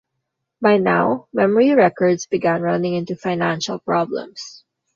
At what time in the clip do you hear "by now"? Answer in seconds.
0.59-1.27